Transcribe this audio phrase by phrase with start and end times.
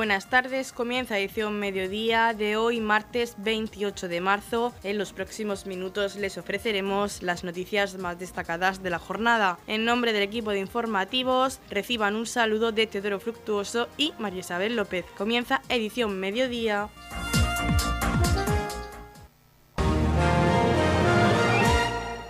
[0.00, 0.72] buenas tardes.
[0.72, 4.72] Comienza edición mediodía de hoy, martes 28 de marzo.
[4.82, 9.58] En los próximos minutos les ofreceremos las noticias más destacadas de la jornada.
[9.66, 14.74] En nombre del equipo de informativos, reciban un saludo de Teodoro Fructuoso y María Isabel
[14.74, 15.04] López.
[15.18, 16.88] Comienza edición mediodía.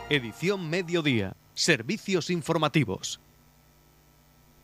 [0.08, 1.36] Edición mediodía.
[1.54, 3.20] Servicios informativos.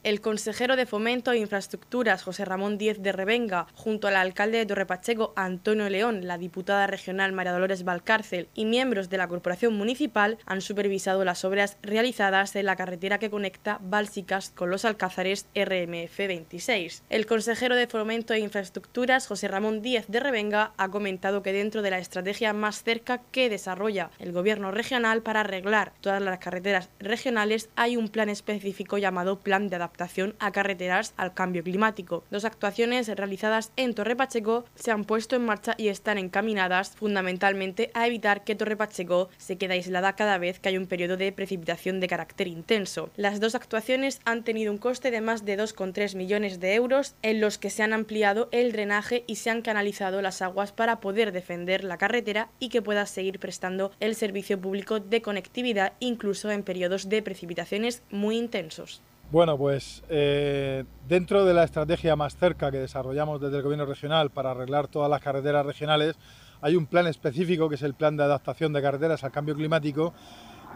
[0.06, 4.64] El consejero de Fomento e Infraestructuras, José Ramón Díez de Revenga, junto al alcalde de
[4.64, 10.38] Torrepacheco, Antonio León, la diputada regional María Dolores Valcárcel y miembros de la Corporación Municipal
[10.46, 16.18] han supervisado las obras realizadas en la carretera que conecta Bálsicas con los Alcázares RMF
[16.18, 17.02] 26.
[17.10, 21.82] El consejero de Fomento e Infraestructuras, José Ramón Díez de Revenga, ha comentado que dentro
[21.82, 26.90] de la estrategia más cerca que desarrolla el Gobierno regional para arreglar todas las carreteras
[27.00, 29.95] regionales hay un plan específico llamado Plan de Adaptación
[30.38, 32.24] a carreteras al cambio climático.
[32.30, 37.90] Dos actuaciones realizadas en Torre Pacheco se han puesto en marcha y están encaminadas fundamentalmente
[37.94, 41.32] a evitar que Torre Pacheco se quede aislada cada vez que hay un periodo de
[41.32, 43.10] precipitación de carácter intenso.
[43.16, 47.40] Las dos actuaciones han tenido un coste de más de 2,3 millones de euros en
[47.40, 51.32] los que se han ampliado el drenaje y se han canalizado las aguas para poder
[51.32, 56.62] defender la carretera y que pueda seguir prestando el servicio público de conectividad incluso en
[56.62, 59.02] periodos de precipitaciones muy intensos.
[59.32, 64.30] Bueno, pues eh, dentro de la estrategia más cerca que desarrollamos desde el Gobierno regional
[64.30, 66.16] para arreglar todas las carreteras regionales,
[66.60, 70.14] hay un plan específico que es el plan de adaptación de carreteras al cambio climático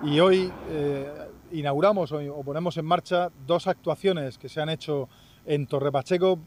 [0.02, 1.08] y hoy eh,
[1.52, 5.08] inauguramos o, ponemos en marcha dos actuaciones que se han hecho
[5.46, 6.40] en Torre Pacheco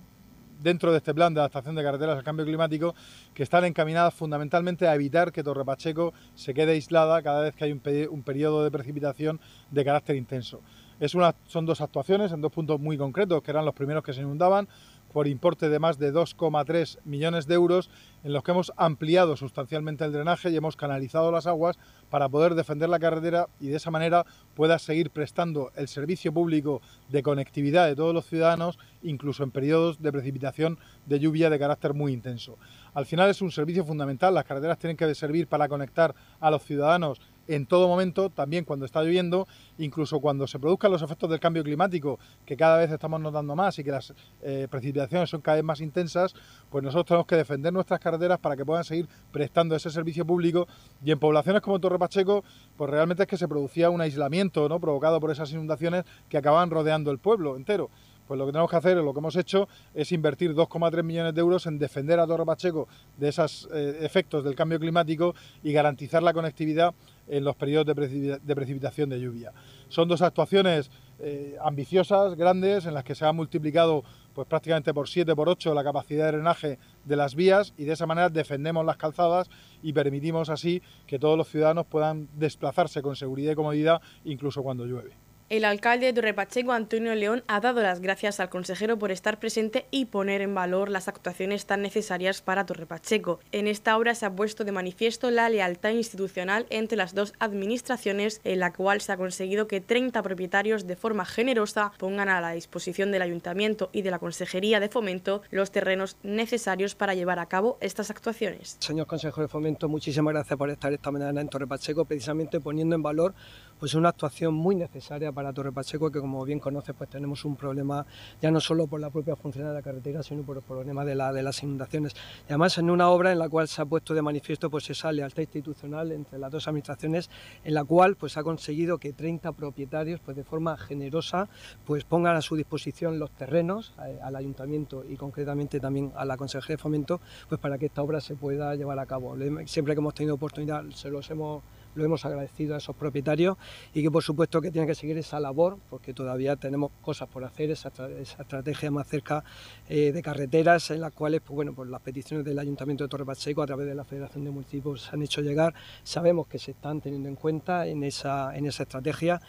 [0.59, 2.95] dentro de este plan de adaptación de carreteras al cambio climático
[3.33, 7.63] que están encaminadas fundamentalmente a evitar que Torre Pacheco se quede aislada cada vez que
[7.63, 9.39] hay un, un periodo de precipitación
[9.71, 10.61] de carácter intenso
[11.09, 14.67] son dos actuaciones en dos puntos muy concretos, que eran los primeros que se inundaban,
[15.13, 17.89] por importe de más de 2,3 millones de euros,
[18.23, 21.78] en los que hemos ampliado sustancialmente el drenaje y hemos canalizado las aguas
[22.09, 26.81] para poder defender la carretera y de esa manera pueda seguir prestando el servicio público
[27.09, 31.94] de conectividad de todos los ciudadanos, incluso en periodos de precipitación de lluvia de carácter
[31.94, 32.57] muy intenso.
[32.94, 36.63] Al final es un servicio fundamental, las carreteras tienen que servir para conectar a los
[36.63, 41.39] ciudadanos en todo momento, también cuando está lloviendo, incluso cuando se produzcan los efectos del
[41.39, 45.55] cambio climático, que cada vez estamos notando más y que las eh, precipitaciones son cada
[45.55, 46.33] vez más intensas,
[46.69, 50.67] pues nosotros tenemos que defender nuestras carreteras para que puedan seguir prestando ese servicio público.
[51.03, 52.43] Y en poblaciones como Torre Pacheco,
[52.77, 54.79] pues realmente es que se producía un aislamiento ¿no?
[54.79, 57.89] provocado por esas inundaciones que acababan rodeando el pueblo entero
[58.33, 61.41] pues lo que tenemos que hacer, lo que hemos hecho, es invertir 2,3 millones de
[61.41, 66.23] euros en defender a Torre Pacheco de esos eh, efectos del cambio climático y garantizar
[66.23, 66.95] la conectividad
[67.27, 69.53] en los periodos de, precipitación de lluvia.
[69.88, 70.89] Son dos actuaciones
[71.19, 75.72] eh, ambiciosas, grandes, en las que se ha multiplicado pues prácticamente por 7, por 8
[75.75, 79.47] la capacidad de drenaje de las vías y de esa manera defendemos las calzadas
[79.83, 84.88] y permitimos así que todos los ciudadanos puedan desplazarse con seguridad y comodidad incluso cuando
[84.88, 85.22] llueve.
[85.53, 89.86] El alcalde de Torrepacheco, Antonio León, ha dado las gracias al consejero por estar presente
[89.91, 93.40] y poner en valor las actuaciones tan necesarias para Torrepacheco.
[93.52, 98.41] En esta obra se ha puesto de manifiesto la lealtad institucional entre las dos administraciones,
[98.44, 102.53] en la cual se ha conseguido que 30 propietarios de forma generosa pongan a la
[102.53, 107.46] disposición del ayuntamiento y de la Consejería de Fomento los terrenos necesarios para llevar a
[107.46, 108.78] cabo estas actuaciones.
[108.80, 113.03] Señor consejero de Fomento, muchísimas gracias por estar esta mañana en Torrepacheco, precisamente poniendo en
[113.03, 113.35] valor
[113.83, 117.57] pues una actuación muy necesaria para Torre Pacheco, que como bien conoces, pues tenemos un
[117.57, 118.05] problema
[118.41, 121.16] ya no solo por la propia función de la carretera, sino por el problema de,
[121.16, 122.13] la, de las inundaciones.
[122.47, 125.41] Además en una obra en la cual se ha puesto de manifiesto pues esa lealtad
[125.41, 127.29] institucional entre las dos administraciones,
[127.66, 131.49] en la cual pues ha conseguido que 30 propietarios pues de forma generosa
[131.85, 136.38] pues pongan a su disposición los terrenos eh, al ayuntamiento y concretamente también a la
[136.38, 139.35] Consejería de Fomento, pues para que esta obra se pueda llevar a cabo.
[139.66, 141.63] Siempre que hemos tenido oportunidad se los hemos
[141.95, 143.57] lo hemos agradecido a esos propietarios
[143.93, 147.43] y que por supuesto que tienen que seguir esa labor porque todavía tenemos cosas por
[147.43, 149.43] hacer, esa, estrategia más cerca
[149.87, 153.25] eh, de carreteras en las cuales pues bueno, pues las peticiones del Ayuntamiento de Torre
[153.25, 155.73] Pacheco a través de la Federación de Municipios se han hecho llegar,
[156.03, 159.41] sabemos que se están teniendo en cuenta en esa, en esa estrategia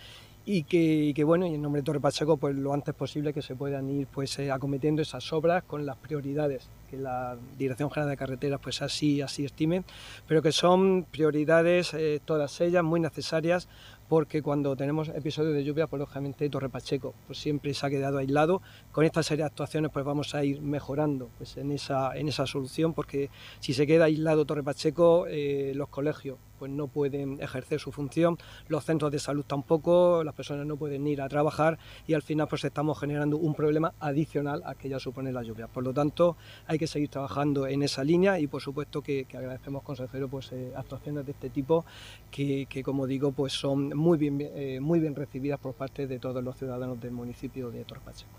[0.47, 3.55] y que, bueno, y en nombre de Torre Pacheco, pues lo antes posible que se
[3.55, 8.17] puedan ir pues eh, acometiendo esas obras con las prioridades que la Dirección General de
[8.19, 9.85] Carreteras pues así, así estime,
[10.29, 13.69] pero que son prioridades eh, todas ellas muy necesarias
[14.09, 18.19] porque cuando tenemos episodios de lluvia, pues lógicamente Torre Pacheco pues siempre se ha quedado
[18.19, 18.61] aislado.
[18.93, 22.47] Con esta serie de actuaciones pues vamos a ir mejorando pues, en, esa, en esa
[22.47, 23.31] solución, porque
[23.61, 28.39] si se queda aislado Torre Pacheco, eh, los colegios pues no pueden ejercer su función,
[28.69, 32.49] los centros de salud tampoco, las personas no pueden ir a trabajar y al final
[32.49, 35.67] pues estamos generando un problema adicional a que ya supone la lluvia.
[35.67, 39.83] Por lo tanto, hay que seguir trabajando en esa línea y por supuesto que, agradecemos,
[39.83, 41.85] consejero, pues eh, actuaciones de este tipo
[42.31, 46.43] que, como digo, pues son muy bien, eh, muy bien recibidas por parte de todos
[46.43, 48.39] los ciudadanos del municipio de Torpacheco.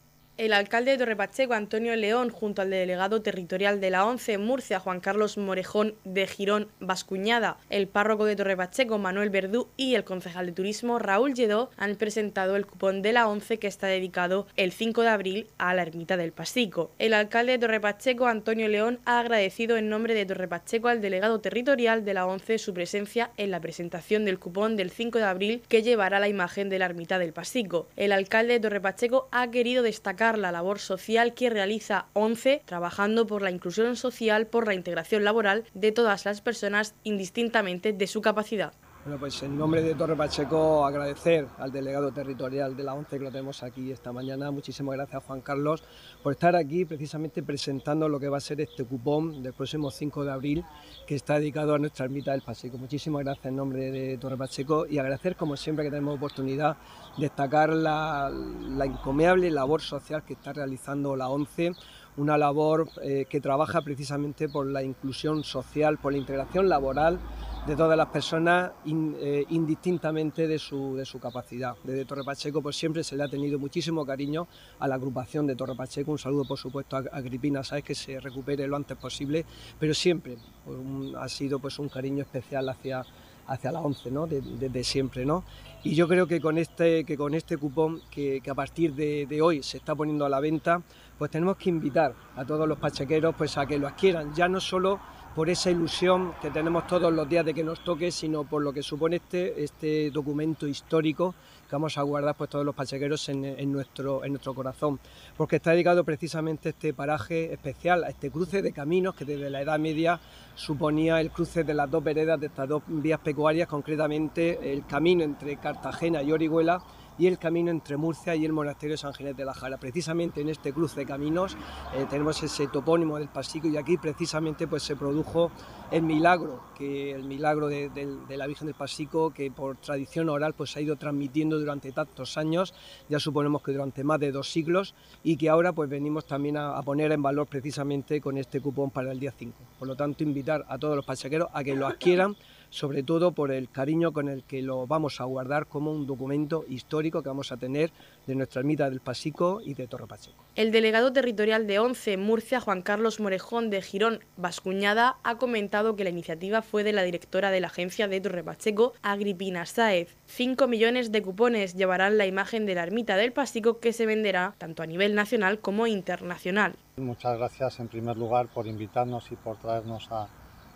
[0.37, 4.79] El alcalde de Torrepacheco, Antonio León, junto al delegado territorial de la ONCE en Murcia,
[4.79, 10.47] Juan Carlos Morejón de Girón Vascuñada, el párroco de Torrepacheco, Manuel Verdú, y el concejal
[10.47, 14.71] de turismo, Raúl Lledó, han presentado el cupón de la ONCE que está dedicado el
[14.71, 16.91] 5 de abril a la ermita del Pasico.
[16.97, 22.03] El alcalde de Torrepacheco, Antonio León, ha agradecido en nombre de Torrepacheco al delegado territorial
[22.05, 25.83] de la ONCE su presencia en la presentación del cupón del 5 de abril que
[25.83, 27.87] llevará la imagen de la ermita del Pasico.
[27.95, 33.41] El alcalde de Torrepacheco ha querido destacar la labor social que realiza ONCE, trabajando por
[33.41, 38.73] la inclusión social, por la integración laboral de todas las personas indistintamente de su capacidad.
[39.03, 43.23] Bueno, pues en nombre de Torre Pacheco agradecer al delegado territorial de la ONCE que
[43.23, 44.51] lo tenemos aquí esta mañana.
[44.51, 45.83] Muchísimas gracias Juan Carlos
[46.21, 50.23] por estar aquí precisamente presentando lo que va a ser este cupón del próximo 5
[50.23, 50.65] de abril
[51.07, 52.77] que está dedicado a nuestra ermita del Pacheco.
[52.77, 56.77] Muchísimas gracias en nombre de Torre Pacheco y agradecer como siempre que tenemos oportunidad
[57.17, 61.71] destacar la, la encomiable labor social que está realizando la ONCE
[62.17, 67.19] una labor eh, que trabaja precisamente por la inclusión social, por la integración laboral
[67.65, 71.75] de todas las personas eh, indistintamente de su, de su capacidad.
[71.83, 74.47] Desde Torre Pacheco pues siempre se le ha tenido muchísimo cariño
[74.79, 78.19] a la agrupación de Torre Pacheco, un saludo por supuesto a, Agripina, sabes que se
[78.19, 79.45] recupere lo antes posible,
[79.79, 80.79] pero siempre pues,
[81.17, 83.05] ha sido pues un cariño especial hacia
[83.47, 84.27] hacia la 11, ¿no?
[84.27, 85.25] desde siempre.
[85.25, 85.43] ¿no?
[85.83, 89.41] Y yo creo que con este, que con este cupón que, a partir de, de,
[89.41, 90.81] hoy se está poniendo a la venta,
[91.17, 94.59] pues tenemos que invitar a todos los pachequeros pues, a que lo adquieran, ya no
[94.61, 94.99] solo
[95.35, 98.73] por esa ilusión que tenemos todos los días de que nos toque, sino por lo
[98.73, 101.33] que supone este, este documento histórico
[101.69, 104.99] que vamos a guardar pues, todos los pachequeros en, nuestro, en nuestro corazón,
[105.37, 109.49] porque está dedicado precisamente a este paraje especial, a este cruce de caminos que desde
[109.49, 110.19] la Edad Media
[110.53, 115.23] suponía el cruce de las dos veredas de estas dos vías pecuarias, concretamente el camino
[115.23, 116.83] entre Cartagena y Orihuela,
[117.17, 119.77] y el camino entre Murcia y el monasterio de San Ginés de la Jara.
[119.77, 121.57] Precisamente en este cruce de caminos
[121.95, 125.51] eh, tenemos ese topónimo del Pasico y aquí precisamente pues se produjo
[125.91, 127.89] el milagro, que el milagro de,
[128.29, 132.37] la Virgen del Pasico que por tradición oral pues se ha ido transmitiendo durante tantos
[132.37, 132.73] años,
[133.09, 136.81] ya suponemos que durante más de dos siglos y que ahora pues venimos también a,
[136.81, 139.53] poner en valor precisamente con este cupón para el día 5.
[139.77, 142.35] Por lo tanto, invitar a todos los pasajeros a que lo adquieran
[142.71, 146.65] sobre todo por el cariño con el que lo vamos a guardar como un documento
[146.67, 147.91] histórico que vamos a tener
[148.25, 150.43] de nuestra ermita del Pasico y de Torre Pacheco.
[150.55, 156.03] El delegado territorial de ONCE Murcia, Juan Carlos Morejón de Girón Vascuñada, ha comentado que
[156.03, 160.15] la iniciativa fue de la directora de la agencia de Torre Pacheco, Agripina Sáez.
[160.25, 164.55] Cinco millones de cupones llevarán la imagen de la ermita del Pasico que se venderá
[164.57, 166.75] tanto a nivel nacional como internacional.
[166.95, 170.29] Muchas gracias en primer lugar por invitarnos y por traernos a,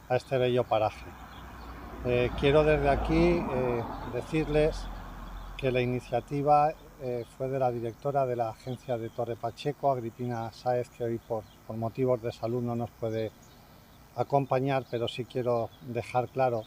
[0.09, 1.06] a este bello paraje.
[2.07, 4.86] Eh, quiero desde aquí eh, decirles
[5.57, 6.72] que la iniciativa
[7.02, 11.18] eh, fue de la directora de la agencia de Torre Pacheco, Agripina Sáez, que hoy
[11.18, 13.31] por, motivos de salud no nos puede
[14.16, 16.66] acompañar, pero sí quiero dejar claro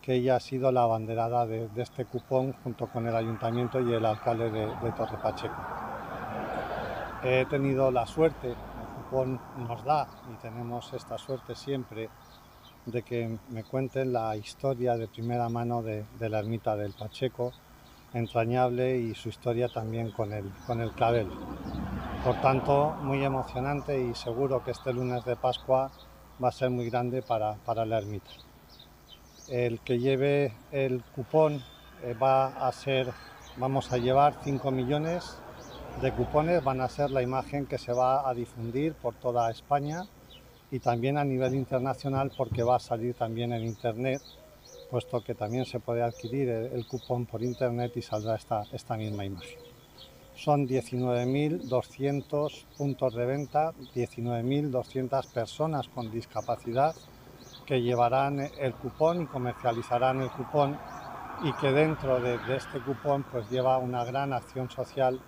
[0.00, 4.06] que ella ha sido la abanderada de, este cupón junto con el ayuntamiento y el
[4.06, 5.54] alcalde de, de Torre Pacheco.
[7.22, 12.08] He tenido la suerte, el cupón nos da y tenemos esta suerte siempre
[12.90, 17.52] de que me cuenten la historia de primera mano de, la ermita del Pacheco,
[18.14, 21.28] entrañable y su historia también con el, con el clavel.
[22.24, 25.90] Por tanto, muy emocionante y seguro que este lunes de Pascua
[26.42, 28.30] va a ser muy grande para, la ermita.
[29.48, 31.62] El que lleve el cupón
[32.02, 33.12] eh, va a ser,
[33.56, 35.38] vamos a llevar 5 millones
[36.00, 40.06] de cupones, van a ser la imagen que se va a difundir por toda España
[40.70, 44.20] y también a nivel internacional porque va a salir también en internet,
[44.90, 49.24] puesto que también se puede adquirir el, cupón por internet y saldrá esta, esta misma
[49.24, 49.58] imagen.
[50.34, 56.94] Son 19.200 puntos de venta, 19.200 personas con discapacidad
[57.66, 60.78] que llevarán el cupón y comercializarán el cupón
[61.42, 65.20] y que dentro de, de, este cupón pues lleva una gran acción social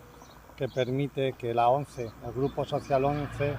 [0.56, 3.56] que permite que la ONCE, el Grupo Social 11,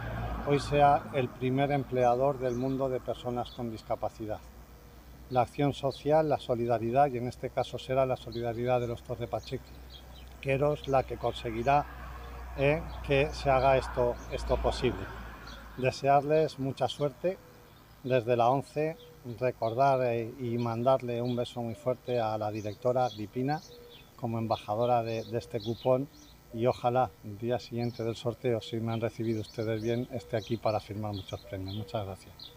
[0.47, 4.39] hoy sea el primer empleador del mundo de personas con discapacidad.
[5.29, 9.27] La acción social, la solidaridad, y en este caso será la solidaridad de los Torre
[9.27, 9.63] Pacheco,
[10.41, 11.85] Queros la que conseguirá
[12.57, 14.99] eh, que se haga esto, esto posible.
[15.77, 17.37] Desearles mucha suerte
[18.03, 18.97] desde la 11,
[19.39, 23.61] recordar eh, y mandarle un beso muy fuerte a la directora Dipina
[24.15, 26.07] como embajadora de este cupón
[26.53, 30.57] y ojalá el día siguiente del sorteo, si me han recibido ustedes bien, esté aquí
[30.57, 31.75] para firmar muchos premios.
[31.75, 32.51] Muchas gracias.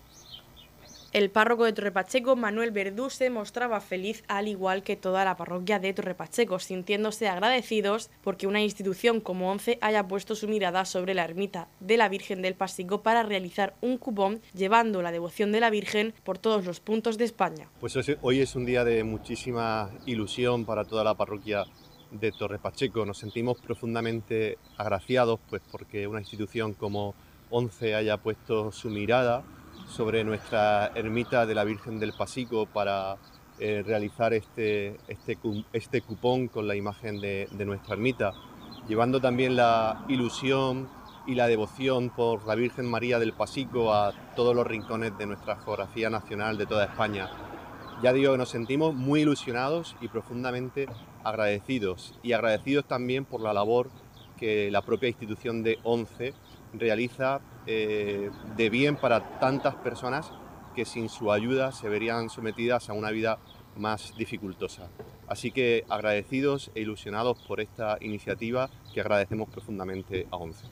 [1.14, 5.78] El párroco de Torrepacheco, Manuel Verdú, se mostraba feliz al igual que toda la parroquia
[5.78, 11.22] de Torrepacheco, sintiéndose agradecidos porque una institución como ONCE haya puesto su mirada sobre la
[11.22, 15.70] ermita de la Virgen del Pasico para realizar un cupón llevando la devoción de la
[15.70, 17.68] Virgen por todos los puntos de España.
[17.78, 21.62] Pues hoy es un día de muchísima ilusión para toda la parroquia
[22.20, 23.04] de Torrepacheco.
[23.04, 27.14] Nos sentimos profundamente agraciados pues porque una institución como
[27.50, 29.42] ONCE haya puesto su mirada
[29.88, 33.16] sobre nuestra ermita de la Virgen del Pasico para
[33.58, 35.38] eh, realizar este, este,
[35.72, 38.32] este, cupón con la imagen de, de, nuestra ermita,
[38.88, 40.88] llevando también la ilusión
[41.26, 45.56] y la devoción por la Virgen María del Pasico a todos los rincones de nuestra
[45.56, 47.30] geografía nacional de toda España.
[48.04, 50.88] Ya digo que nos sentimos muy ilusionados y profundamente
[51.22, 53.88] agradecidos, y agradecidos también por la labor
[54.36, 56.34] que la propia institución de ONCE
[56.74, 60.30] realiza eh, de bien para tantas personas
[60.74, 63.38] que sin su ayuda se verían sometidas a una vida
[63.74, 64.90] más dificultosa.
[65.26, 70.66] Así que agradecidos e ilusionados por esta iniciativa que agradecemos profundamente a ONCE.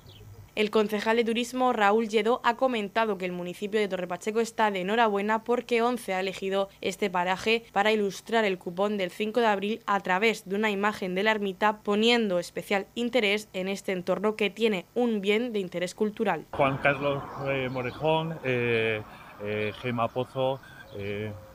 [0.54, 4.82] El concejal de turismo Raúl Lledó ha comentado que el municipio de Torrepacheco está de
[4.82, 9.82] enhorabuena porque ONCE ha elegido este paraje para ilustrar el cupón del 5 de abril
[9.86, 14.50] a través de una imagen de la ermita poniendo especial interés en este entorno que
[14.50, 16.44] tiene un bien de interés cultural.
[16.50, 19.00] Juan Carlos eh, Morejón, eh,
[19.42, 20.60] eh, Gema Pozo,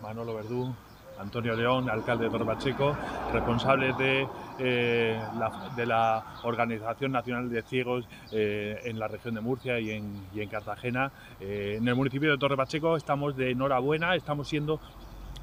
[0.02, 0.74] Manolo Verdú,
[1.20, 2.96] Antonio León, alcalde de Torbacheco,
[3.34, 4.28] responsables de,
[4.60, 9.92] eh, la, de la Organización Nacional de Ciegos eh, en la región de Murcia y
[9.92, 11.12] en, Cartagena.
[11.40, 14.80] Eh, en el municipio de Torre Pacheco estamos de enhorabuena, estamos siendo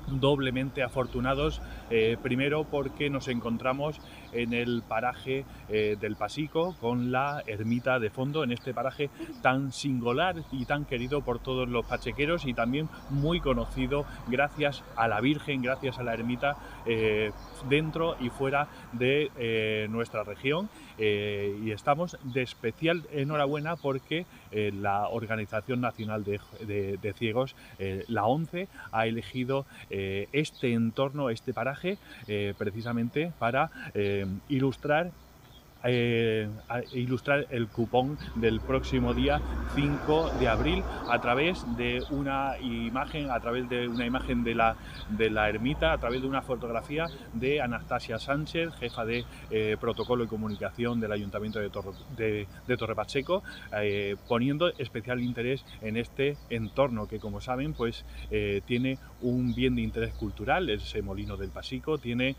[0.06, 1.62] doblemente afortunados,
[2.22, 4.00] primero porque nos encontramos
[4.34, 9.10] en el paraje eh, del Pasico con la ermita de fondo, en este paraje
[9.42, 15.08] tan singular y tan querido por todos los pachequeros y también muy conocido gracias a
[15.08, 17.32] la Virgen, gracias a la ermita eh,
[17.68, 20.68] dentro y fuera de nuestra región.
[20.96, 27.56] Y estamos de especial enhorabuena porque la Organización Nacional de, de, de Ciegos,
[28.06, 33.70] la ONCE, ha elegido eh, este entorno, este paraje, eh, precisamente para
[34.24, 35.12] eh, ilustrar
[35.86, 36.48] eh,
[36.94, 39.42] ilustrar el cupón del próximo día
[39.74, 44.76] 5 de abril a través de una imagen, a través de una imagen de la,
[45.10, 50.24] de la ermita, a través de una fotografía de Anastasia Sánchez, jefa de eh, protocolo
[50.24, 57.18] y comunicación del Ayuntamiento de, Torre, de, de poniendo especial interés en este entorno que
[57.18, 58.04] como saben pues
[58.64, 62.36] tiene un bien de interés cultural, ese molino del Pasico, tiene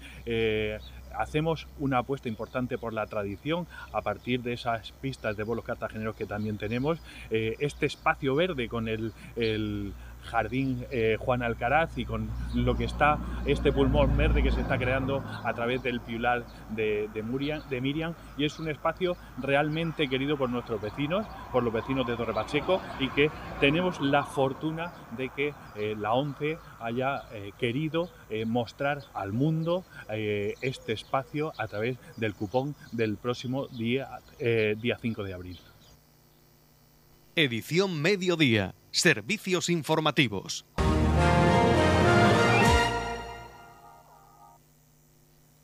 [1.17, 6.15] hacemos una apuesta importante por la tradición a partir de esas pistas de bolos cartageneros
[6.15, 6.99] que también tenemos.
[7.29, 9.93] Eh, este espacio verde con el, el
[10.25, 14.77] Jardín eh, Juan Alcaraz y con lo que está este pulmón verde que se está
[14.77, 17.09] creando a través del piular de,
[17.81, 22.33] Miriam y es un espacio realmente querido por nuestros vecinos, por los vecinos de Torre
[22.33, 23.29] Pacheco y que
[23.59, 28.09] tenemos la fortuna de que eh, la ONCE haya eh, querido
[28.47, 35.33] mostrar al mundo este espacio a través del cupón del próximo día, día 5 de
[35.33, 35.59] abril.
[37.37, 38.75] Edición Mediodía.
[38.91, 40.65] Servicios informativos.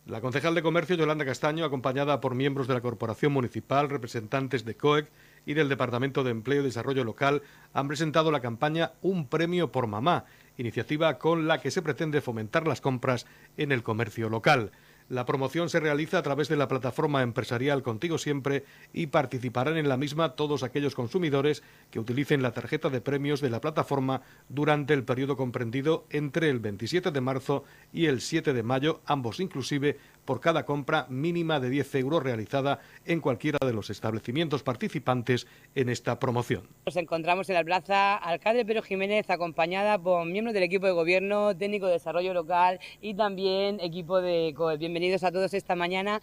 [0.05, 4.75] La concejal de Comercio, Yolanda Castaño, acompañada por miembros de la Corporación Municipal, representantes de
[4.75, 5.09] COEC
[5.45, 9.87] y del Departamento de Empleo y Desarrollo Local, han presentado la campaña Un Premio por
[9.87, 10.25] Mamá,
[10.57, 13.25] iniciativa con la que se pretende fomentar las compras
[13.55, 14.73] en el comercio local.
[15.11, 18.63] La promoción se realiza a través de la plataforma empresarial Contigo Siempre
[18.93, 23.49] y participarán en la misma todos aquellos consumidores que utilicen la tarjeta de premios de
[23.49, 28.63] la plataforma durante el periodo comprendido entre el 27 de marzo y el 7 de
[28.63, 33.89] mayo, ambos inclusive por cada compra mínima de 10 euros realizada en cualquiera de los
[33.89, 36.69] establecimientos participantes en esta promoción.
[36.85, 41.57] Nos encontramos en la plaza Alcalde Pedro Jiménez acompañada por miembros del equipo de gobierno,
[41.57, 44.77] técnico de desarrollo local y también equipo de COE.
[45.01, 46.21] Bienvenidos a todos esta mañana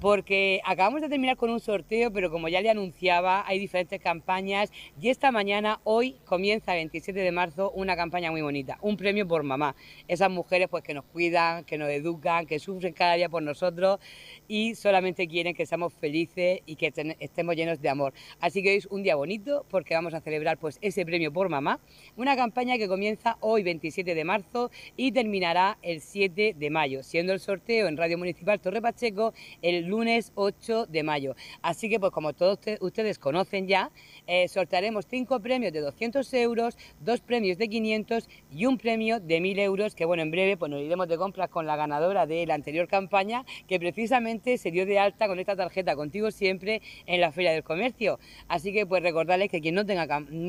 [0.00, 4.70] porque acabamos de terminar con un sorteo, pero como ya le anunciaba, hay diferentes campañas
[5.00, 9.26] y esta mañana, hoy, comienza el 27 de marzo una campaña muy bonita, un premio
[9.26, 9.74] por mamá.
[10.06, 13.98] Esas mujeres pues que nos cuidan, que nos educan, que sufren cada día por nosotros
[14.46, 18.12] y solamente quieren que seamos felices y que estemos llenos de amor.
[18.38, 21.48] Así que hoy es un día bonito porque vamos a celebrar pues ese premio por
[21.48, 21.80] mamá,
[22.16, 27.32] una campaña que comienza hoy 27 de marzo y terminará el 7 de mayo, siendo
[27.32, 31.34] el sorteo en Radio Municipal Torre Pacheco el lunes 8 de mayo.
[31.62, 33.90] Así que pues como todos ustedes conocen ya,
[34.26, 39.40] eh, sortearemos cinco premios de 200 euros, dos premios de 500 y un premio de
[39.40, 42.46] 1000 euros que bueno, en breve pues nos iremos de compras con la ganadora de
[42.46, 47.20] la anterior campaña que precisamente se dio de alta con esta tarjeta contigo siempre en
[47.20, 48.18] la Feria del Comercio.
[48.48, 50.06] Así que pues recordarles que quien no tenga,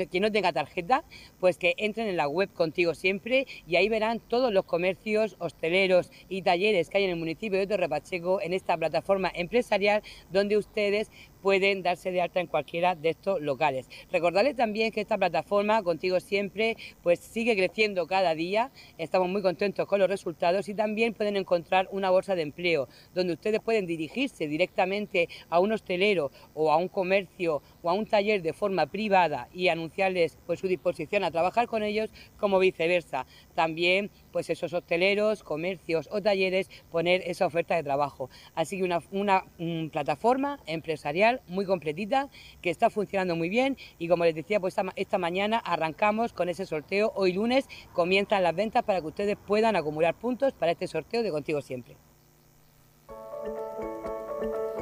[0.10, 1.04] quien no tenga tarjeta,
[1.40, 6.12] pues que entren en la web contigo siempre y ahí verán todos los comercios, hosteleros
[6.30, 10.58] y talleres que hay en el municipio de Torre Pacheco en esta plataforma empresarial donde
[10.58, 11.10] ustedes
[11.42, 13.90] pueden darse de alta en cualquiera de estos locales.
[14.12, 19.88] Recordarles también que esta plataforma, Contigo Siempre, pues sigue creciendo cada día, estamos muy contentos
[19.88, 24.48] con los resultados y también pueden encontrar una bolsa de empleo donde ustedes pueden dirigirse
[24.48, 29.48] directamente a un hostelero o a un comercio o a un taller de forma privada
[29.54, 33.26] y anunciarles pues su disposición a trabajar con ellos como viceversa.
[33.56, 38.30] También pues esos hosteleros, comercios o talleres poner esa oferta de trabajo.
[38.56, 42.30] Así que una, una mm, plataforma empresarial muy completita
[42.62, 46.50] que está funcionando muy bien y como les decía pues esta, esta mañana arrancamos con
[46.50, 47.14] ese sorteo.
[47.16, 51.32] Hoy lunes comienzan las ventas para que ustedes puedan acumular puntos para este sorteo de
[51.32, 51.96] Contigo Siempre.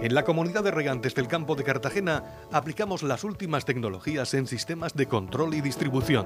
[0.02, 4.94] En la comunidad de regantes del campo de Cartagena aplicamos las últimas tecnologías en sistemas
[4.94, 6.26] de control y distribución,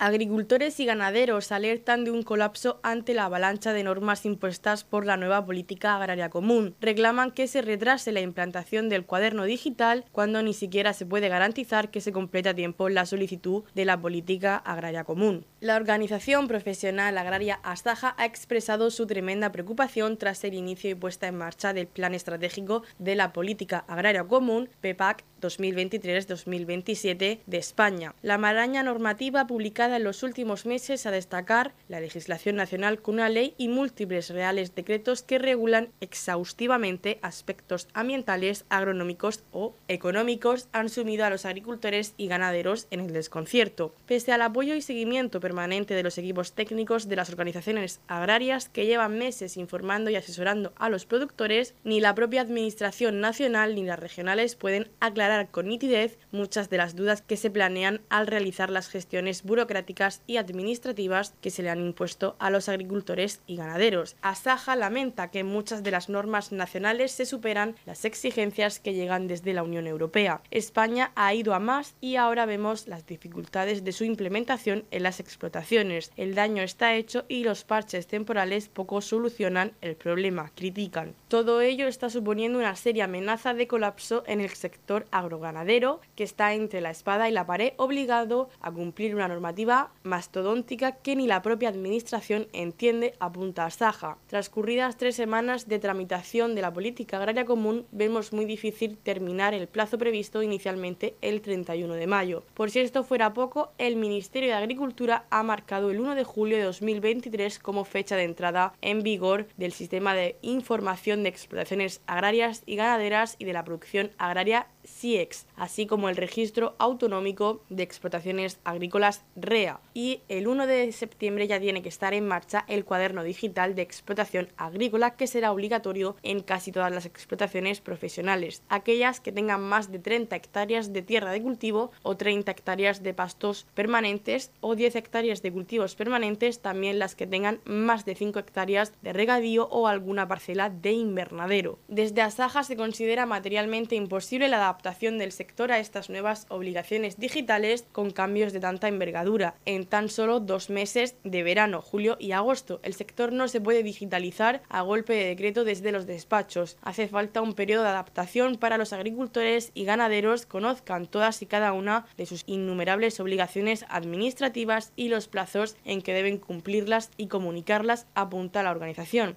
[0.00, 5.16] Agricultores y ganaderos alertan de un colapso ante la avalancha de normas impuestas por la
[5.16, 6.76] nueva política agraria común.
[6.80, 11.90] Reclaman que se retrase la implantación del cuaderno digital cuando ni siquiera se puede garantizar
[11.90, 15.46] que se complete a tiempo la solicitud de la política agraria común.
[15.60, 21.26] La organización profesional agraria Asaja ha expresado su tremenda preocupación tras el inicio y puesta
[21.26, 28.14] en marcha del Plan Estratégico de la Política Agraria Común, PEPAC 2023-2027 de España.
[28.22, 33.28] La maraña normativa publicada en los últimos meses a destacar la legislación nacional con una
[33.28, 41.24] ley y múltiples reales decretos que regulan exhaustivamente aspectos ambientales, agronómicos o económicos han sumido
[41.24, 43.92] a los agricultores y ganaderos en el desconcierto.
[44.06, 48.84] Pese al apoyo y seguimiento permanente de los equipos técnicos de las organizaciones agrarias que
[48.84, 53.98] llevan meses informando y asesorando a los productores, ni la propia Administración nacional ni las
[53.98, 58.88] regionales pueden aclarar con nitidez muchas de las dudas que se planean al realizar las
[58.88, 64.16] gestiones burocráticas y administrativas que se le han impuesto a los agricultores y ganaderos.
[64.20, 69.54] Asaja lamenta que muchas de las normas nacionales se superan las exigencias que llegan desde
[69.54, 70.42] la Unión Europea.
[70.50, 75.20] España ha ido a más y ahora vemos las dificultades de su implementación en las
[75.38, 76.10] explotaciones.
[76.16, 81.14] El daño está hecho y los parches temporales poco solucionan el problema, critican.
[81.28, 86.54] Todo ello está suponiendo una seria amenaza de colapso en el sector agroganadero que está
[86.54, 91.40] entre la espada y la pared obligado a cumplir una normativa mastodóntica que ni la
[91.40, 94.18] propia administración entiende apunta a Saja.
[94.26, 99.68] Transcurridas tres semanas de tramitación de la política agraria común vemos muy difícil terminar el
[99.68, 102.42] plazo previsto inicialmente el 31 de mayo.
[102.54, 106.56] Por si esto fuera poco, el Ministerio de Agricultura ha marcado el 1 de julio
[106.56, 112.62] de 2023 como fecha de entrada en vigor del sistema de información de explotaciones agrarias
[112.66, 118.58] y ganaderas y de la producción agraria CIEX, así como el Registro Autonómico de Explotaciones
[118.64, 119.80] Agrícolas REA.
[119.94, 123.82] Y el 1 de septiembre ya tiene que estar en marcha el cuaderno digital de
[123.82, 129.92] explotación agrícola que será obligatorio en casi todas las explotaciones profesionales, aquellas que tengan más
[129.92, 134.96] de 30 hectáreas de tierra de cultivo o 30 hectáreas de pastos permanentes o 10
[134.96, 139.86] hectáreas de cultivos permanentes, también las que tengan más de 5 hectáreas de regadío o
[139.86, 141.78] alguna parcela de invernadero.
[141.88, 147.84] Desde Asaja se considera materialmente imposible la adaptación del sector a estas nuevas obligaciones digitales
[147.90, 149.56] con cambios de tanta envergadura.
[149.64, 153.82] En tan solo dos meses de verano, julio y agosto, el sector no se puede
[153.82, 156.76] digitalizar a golpe de decreto desde los despachos.
[156.82, 161.72] Hace falta un periodo de adaptación para los agricultores y ganaderos conozcan todas y cada
[161.72, 168.06] una de sus innumerables obligaciones administrativas y los plazos en que deben cumplirlas y comunicarlas,
[168.14, 169.36] apunta la organización.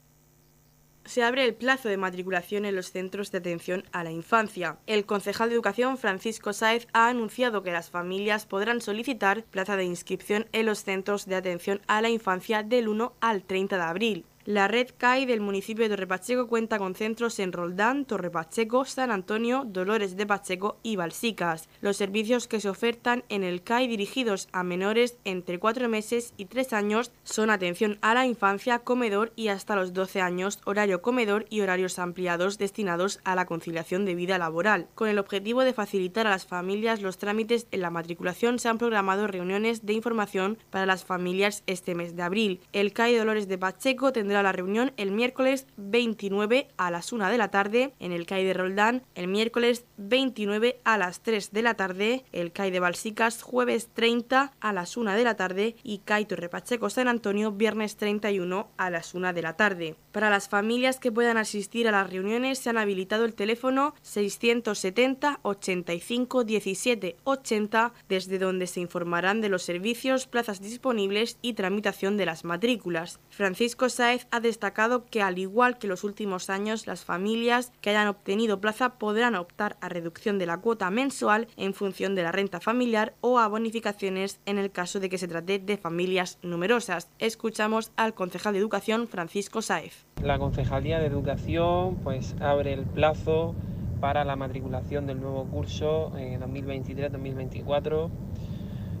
[1.05, 4.77] se abre el plazo de matriculación en los centros de atención a la infancia.
[4.87, 9.85] El concejal de Educación, Francisco Sáez, ha anunciado que las familias podrán solicitar plaza de
[9.85, 14.25] inscripción en los centros de atención a la infancia del 1 al 30 de abril.
[14.51, 19.63] La red CAI del municipio de Torrepacheco cuenta con centros en Roldán, Torrepacheco, San Antonio,
[19.65, 21.69] Dolores de Pacheco y Balsicas.
[21.79, 26.47] Los servicios que se ofertan en el CAI dirigidos a menores entre 4 meses y
[26.47, 31.45] 3 años son atención a la infancia, comedor y hasta los 12 años, horario comedor
[31.49, 34.89] y horarios ampliados destinados a la conciliación de vida laboral.
[34.95, 38.79] Con el objetivo de facilitar a las familias los trámites en la matriculación se han
[38.79, 42.59] programado reuniones de información para las familias este mes de abril.
[42.73, 47.37] El CAI Dolores de Pacheco tendrá la reunión el miércoles 29 a las 1 de
[47.37, 51.75] la tarde en el CAI de Roldán, el miércoles 29 a las 3 de la
[51.75, 56.25] tarde, el CAI de Balsicas jueves 30 a las 1 de la tarde y CAI
[56.25, 59.95] Torrepacheco San Antonio viernes 31 a las 1 de la tarde.
[60.11, 65.39] Para las familias que puedan asistir a las reuniones se han habilitado el teléfono 670
[65.41, 72.25] 85 17 80 desde donde se informarán de los servicios, plazas disponibles y tramitación de
[72.25, 73.19] las matrículas.
[73.29, 78.07] Francisco Saez ha destacado que al igual que los últimos años, las familias que hayan
[78.07, 82.59] obtenido plaza podrán optar a reducción de la cuota mensual en función de la renta
[82.59, 87.09] familiar o a bonificaciones en el caso de que se trate de familias numerosas.
[87.19, 90.05] Escuchamos al concejal de Educación Francisco Saez.
[90.23, 93.55] La Concejalía de Educación pues abre el plazo
[93.99, 98.09] para la matriculación del nuevo curso 2023-2024 eh,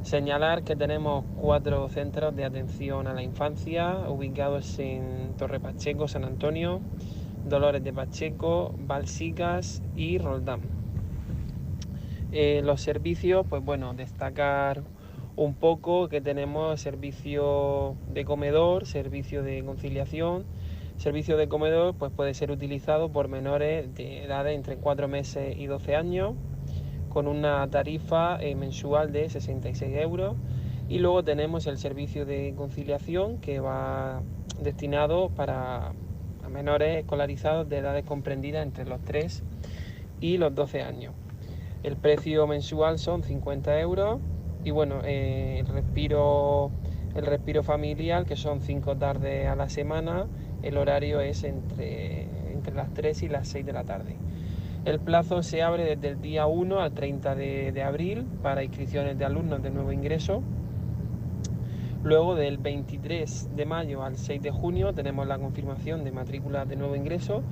[0.03, 6.25] Señalar que tenemos cuatro centros de atención a la infancia ubicados en Torre Pacheco, San
[6.25, 6.81] Antonio,
[7.47, 10.61] Dolores de Pacheco, Balsicas y Roldán.
[12.31, 14.81] Eh, los servicios, pues bueno, destacar
[15.35, 20.45] un poco que tenemos servicio de comedor, servicio de conciliación.
[20.97, 25.67] Servicio de comedor pues puede ser utilizado por menores de edad entre 4 meses y
[25.67, 26.33] 12 años
[27.11, 30.35] con una tarifa eh, mensual de 66 euros.
[30.89, 34.21] Y luego tenemos el servicio de conciliación que va
[34.61, 35.93] destinado para
[36.49, 39.43] menores escolarizados de edades comprendidas entre los 3
[40.19, 41.13] y los 12 años.
[41.83, 44.19] El precio mensual son 50 euros
[44.63, 46.71] y bueno, eh, el, respiro,
[47.15, 50.27] el respiro familiar que son 5 tardes a la semana,
[50.61, 54.15] el horario es entre, entre las 3 y las 6 de la tarde.
[54.83, 59.25] El plazo se abre desde el día 1 al 30 de, abril para inscripciones de
[59.25, 60.41] alumnos de nuevo ingreso.
[62.03, 66.77] Luego del 23 de mayo al 6 de junio tenemos la confirmación de matrícula de
[66.77, 67.43] nuevo ingreso.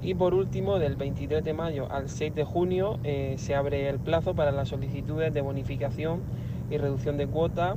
[0.00, 3.98] Y por último, del 23 de mayo al 6 de junio eh, se abre el
[3.98, 6.22] plazo para las solicitudes de bonificación
[6.70, 7.76] y reducción de cuota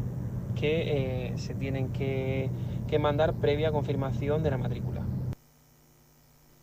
[0.56, 2.50] que eh, se tienen que
[2.98, 5.02] mandar previa confirmación de la matrícula.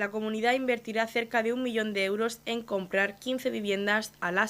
[0.00, 4.48] La comunidad invertirá cerca de un millón de euros en comprar 15 viviendas a la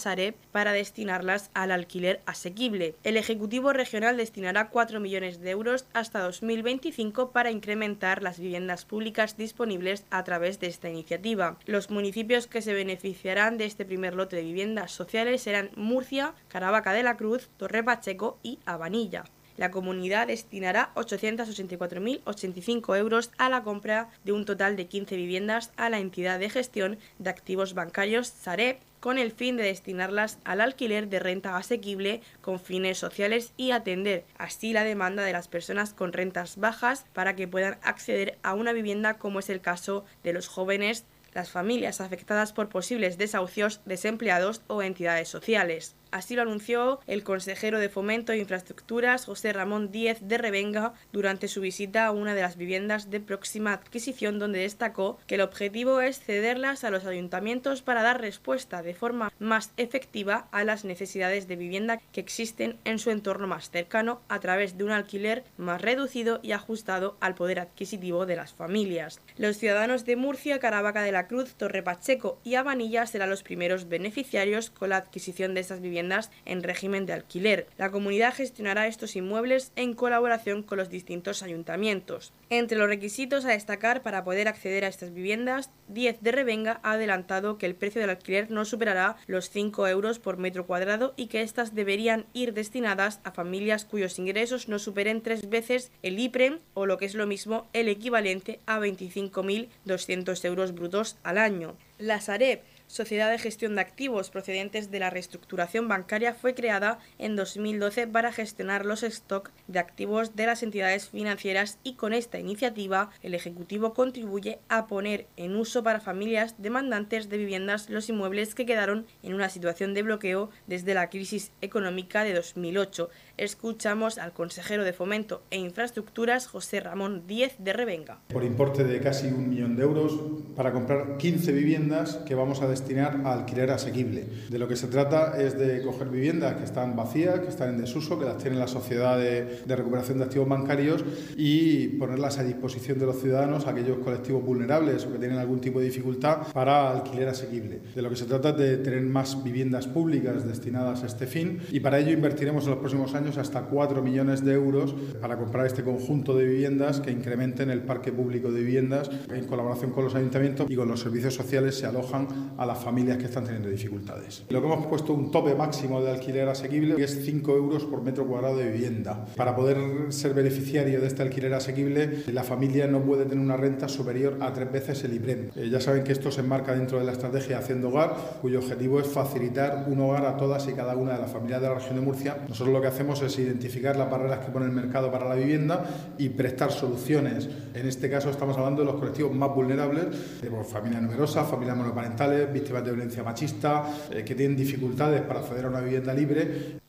[0.52, 2.94] para destinarlas al alquiler asequible.
[3.04, 9.36] El Ejecutivo Regional destinará 4 millones de euros hasta 2025 para incrementar las viviendas públicas
[9.36, 11.58] disponibles a través de esta iniciativa.
[11.66, 16.92] Los municipios que se beneficiarán de este primer lote de viviendas sociales serán Murcia, Caravaca
[16.92, 19.24] de la Cruz, Torre Pacheco y Abanilla
[19.60, 25.90] la comunidad destinará 884.085 euros a la compra de un total de 15 viviendas a
[25.90, 31.10] la entidad de gestión de activos bancarios Sareb con el fin de destinarlas al alquiler
[31.10, 36.14] de renta asequible con fines sociales y atender así la demanda de las personas con
[36.14, 40.48] rentas bajas para que puedan acceder a una vivienda como es el caso de los
[40.48, 45.96] jóvenes las familias afectadas por posibles desahucios, desempleados o entidades sociales.
[46.10, 51.46] Así lo anunció el consejero de Fomento e Infraestructuras, José Ramón Díez de Revenga, durante
[51.46, 56.00] su visita a una de las viviendas de próxima adquisición, donde destacó que el objetivo
[56.00, 61.46] es cederlas a los ayuntamientos para dar respuesta de forma más efectiva a las necesidades
[61.46, 65.80] de vivienda que existen en su entorno más cercano a través de un alquiler más
[65.80, 69.20] reducido y ajustado al poder adquisitivo de las familias.
[69.36, 73.88] Los ciudadanos de Murcia, Caravaca de la Cruz, Torre Pacheco y Abanilla serán los primeros
[73.88, 75.99] beneficiarios con la adquisición de estas viviendas
[76.44, 77.66] en régimen de alquiler.
[77.76, 82.32] La comunidad gestionará estos inmuebles en colaboración con los distintos ayuntamientos.
[82.48, 86.92] Entre los requisitos a destacar para poder acceder a estas viviendas, 10 de Revenga ha
[86.92, 91.26] adelantado que el precio del alquiler no superará los 5 euros por metro cuadrado y
[91.26, 96.58] que éstas deberían ir destinadas a familias cuyos ingresos no superen tres veces el IPREM
[96.74, 101.76] o lo que es lo mismo el equivalente a 25.200 euros brutos al año.
[101.98, 102.60] La Sareb
[102.90, 108.32] Sociedad de Gestión de Activos procedentes de la reestructuración bancaria fue creada en 2012 para
[108.32, 113.94] gestionar los stocks de activos de las entidades financieras y con esta iniciativa el Ejecutivo
[113.94, 119.34] contribuye a poner en uso para familias demandantes de viviendas los inmuebles que quedaron en
[119.34, 123.08] una situación de bloqueo desde la crisis económica de 2008
[123.40, 128.20] escuchamos al consejero de Fomento e Infraestructuras, José Ramón Díez de Revenga.
[128.28, 130.20] Por importe de casi un millón de euros
[130.54, 134.26] para comprar 15 viviendas que vamos a destinar a alquiler asequible.
[134.50, 137.78] De lo que se trata es de coger viviendas que están vacías, que están en
[137.78, 141.02] desuso, que las tiene la Sociedad de, de Recuperación de Activos Bancarios
[141.34, 145.78] y ponerlas a disposición de los ciudadanos, aquellos colectivos vulnerables o que tienen algún tipo
[145.80, 147.80] de dificultad, para alquiler asequible.
[147.94, 151.62] De lo que se trata es de tener más viviendas públicas destinadas a este fin
[151.70, 155.66] y para ello invertiremos en los próximos años hasta 4 millones de euros para comprar
[155.66, 160.14] este conjunto de viviendas que incrementen el parque público de viviendas en colaboración con los
[160.14, 164.44] ayuntamientos y con los servicios sociales se alojan a las familias que están teniendo dificultades.
[164.48, 168.02] Lo que hemos puesto un tope máximo de alquiler asequible que es 5 euros por
[168.02, 169.26] metro cuadrado de vivienda.
[169.36, 173.88] Para poder ser beneficiario de este alquiler asequible, la familia no puede tener una renta
[173.88, 175.50] superior a tres veces el IPREM.
[175.56, 179.00] Eh, ya saben que esto se enmarca dentro de la estrategia Haciendo Hogar, cuyo objetivo
[179.00, 181.96] es facilitar un hogar a todas y cada una de las familias de la región
[181.96, 182.38] de Murcia.
[182.48, 186.14] Nosotros lo que hacemos es identificar las barreras que pone el mercado para la vivienda
[186.18, 187.48] y prestar soluciones.
[187.74, 192.52] En este caso estamos hablando de los colectivos más vulnerables, de familias numerosas, familias monoparentales,
[192.52, 196.80] víctimas de violencia machista, eh, que tienen dificultades para acceder a una vivienda libre.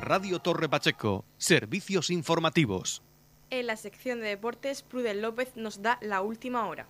[0.00, 3.02] Radio Torre Pacheco, servicios informativos.
[3.50, 6.86] En la sección de deportes, Prudel López nos da la última hora.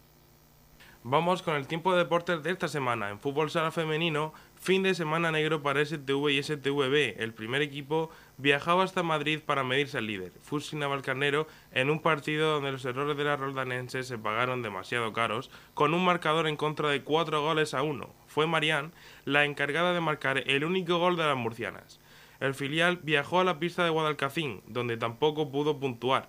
[1.05, 3.11] Vamos con el tiempo de deportes de esta semana.
[3.11, 7.21] En fútbol sala femenino, fin de semana negro para STV y STVB.
[7.23, 12.53] El primer equipo viajaba hasta Madrid para medirse al líder, Fusina Valcarnero, en un partido
[12.53, 16.89] donde los errores de la roldanense se pagaron demasiado caros, con un marcador en contra
[16.91, 18.15] de cuatro goles a uno.
[18.27, 18.93] Fue Marián
[19.25, 22.01] la encargada de marcar el único gol de las murcianas.
[22.41, 26.29] El filial viajó a la pista de Guadalcacín, donde tampoco pudo puntuar.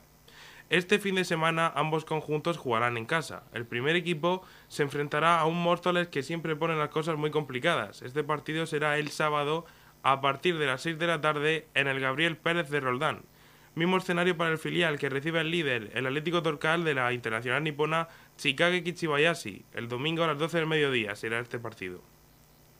[0.69, 3.41] Este fin de semana ambos conjuntos jugarán en casa.
[3.53, 8.03] El primer equipo se enfrentará a un Móstoles que siempre pone las cosas muy complicadas.
[8.03, 9.65] Este partido será el sábado
[10.03, 13.23] a partir de las 6 de la tarde en el Gabriel Pérez de Roldán.
[13.73, 17.63] Mismo escenario para el filial que recibe el líder, el Atlético Torcal de la Internacional
[17.63, 19.65] Nipona Chikage Kichibayashi.
[19.73, 22.03] El domingo a las 12 del mediodía será este partido.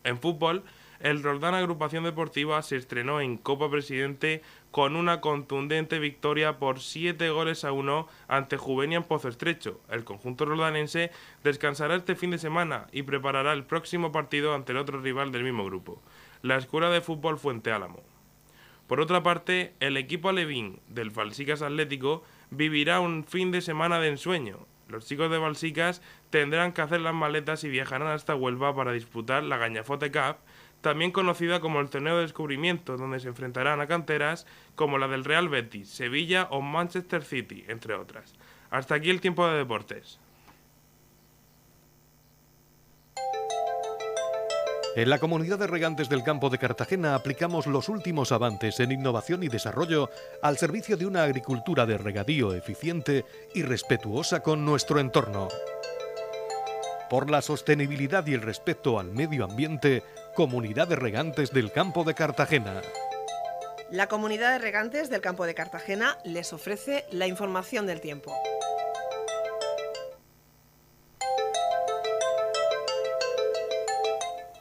[0.04, 0.64] En fútbol,
[1.00, 7.30] el Roldán Agrupación Deportiva se estrenó en Copa Presidente con una contundente victoria por 7
[7.30, 9.80] goles a 1 ante Juvenia en Pozo Estrecho.
[9.90, 11.12] El conjunto roldanense
[11.44, 15.44] descansará este fin de semana y preparará el próximo partido ante el otro rival del
[15.44, 16.02] mismo grupo,
[16.42, 18.04] la Escuela de Fútbol Fuente Álamo.
[18.88, 24.10] Por otra parte, el equipo alevín del Balsicas Atlético vivirá un fin de semana de
[24.10, 24.66] ensueño.
[24.90, 29.44] Los chicos de Balsicas tendrán que hacer las maletas y viajarán hasta Huelva para disputar
[29.44, 30.38] la Gañafote Cup
[30.82, 35.26] también conocida como el torneo de descubrimiento, donde se enfrentarán a canteras como la del
[35.26, 38.34] Real Betis, Sevilla o Manchester City, entre otras.
[38.70, 40.20] Hasta aquí el tiempo de deportes.
[44.96, 49.44] En la comunidad de regantes del campo de Cartagena aplicamos los últimos avances en innovación
[49.44, 50.10] y desarrollo
[50.42, 55.48] al servicio de una agricultura de regadío eficiente y respetuosa con nuestro entorno.
[57.10, 60.04] Por la sostenibilidad y el respeto al medio ambiente,
[60.36, 62.82] Comunidad de Regantes del Campo de Cartagena.
[63.90, 68.36] La Comunidad de Regantes del Campo de Cartagena les ofrece la información del tiempo.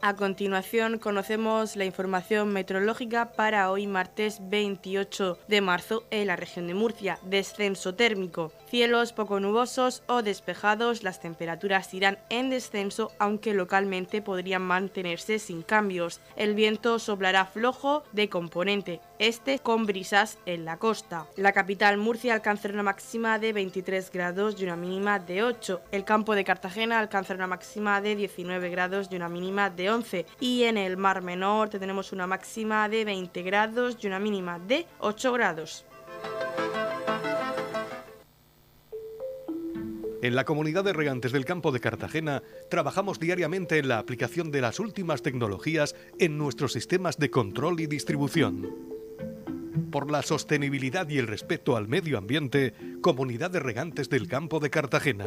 [0.00, 6.66] A continuación conocemos la información meteorológica para hoy martes 28 de marzo en la región
[6.66, 7.18] de Murcia.
[7.24, 8.52] Descenso térmico.
[8.70, 15.62] Cielos poco nubosos o despejados, las temperaturas irán en descenso aunque localmente podrían mantenerse sin
[15.62, 16.20] cambios.
[16.36, 21.26] El viento soplará flojo de componente este con brisas en la costa.
[21.36, 25.80] La capital Murcia alcanzará una máxima de 23 grados y una mínima de 8.
[25.90, 30.26] El campo de Cartagena alcanzará una máxima de 19 grados y una mínima de 11.
[30.40, 34.86] Y en el Mar Menor tenemos una máxima de 20 grados y una mínima de
[34.98, 35.86] 8 grados.
[40.20, 44.60] En la comunidad de regantes del campo de Cartagena trabajamos diariamente en la aplicación de
[44.60, 48.68] las últimas tecnologías en nuestros sistemas de control y distribución.
[49.92, 54.70] Por la sostenibilidad y el respeto al medio ambiente, Comunidad de Regantes del Campo de
[54.70, 55.26] Cartagena.